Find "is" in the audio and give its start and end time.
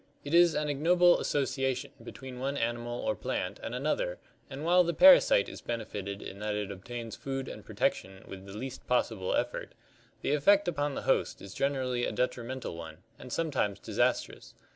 0.33-0.55, 5.47-5.61, 11.39-11.53